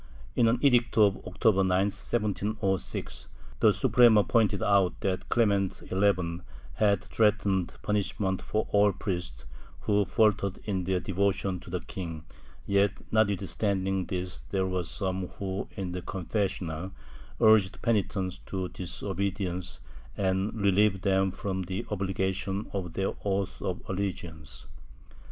[0.35, 3.27] In an edict of October 9, 1706,
[3.59, 6.39] the Suprema pointed out that Clement XI
[6.73, 9.45] had threatened punishment for all priests
[9.81, 12.25] who faltered in their devotion to the king,
[12.65, 16.93] yet not withstanding this there were some who in the confessional
[17.39, 19.81] urged penitents to disobedience
[20.17, 24.65] and relieved them from the obligation cf their oath of allegiance.